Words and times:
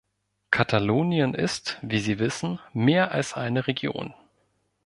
Katalonien 0.49 1.35
ist, 1.35 1.77
wie 1.83 1.99
Sie 1.99 2.17
wissen, 2.17 2.59
mehr 2.73 3.11
als 3.11 3.35
eine 3.35 3.67
Region. 3.67 4.15